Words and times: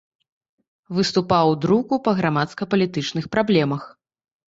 Выступаў 0.99 1.53
у 1.53 1.59
друку 1.67 2.01
па 2.09 2.17
грамадска-палітычных 2.23 3.33
праблемах. 3.37 3.91